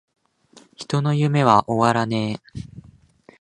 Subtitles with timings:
[0.75, 1.63] 人の夢は!!!
[1.67, 2.63] 終わらねェ!!!!